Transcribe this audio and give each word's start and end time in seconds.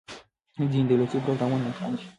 ځینې 0.71 0.87
دولتي 0.89 1.17
پروګرامونه 1.25 1.63
ناکام 1.67 1.91
دي. 1.97 2.05